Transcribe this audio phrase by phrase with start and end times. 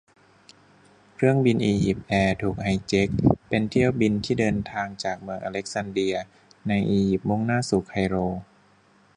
[1.13, 3.09] เครื่องบินอียิปต์แอร์ถูกไฮแจ็ค
[3.49, 6.15] เป็นเที่ยวบินที่เดินทางจากเมืองอเล็กซานเดีย
[6.67, 8.15] ในอียิปต์มุ่งหน้าสู่ไคโร